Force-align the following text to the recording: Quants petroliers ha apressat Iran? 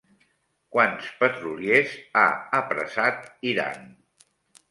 Quants 0.75 1.09
petroliers 1.19 1.93
ha 2.21 2.23
apressat 2.61 3.31
Iran? 3.51 3.85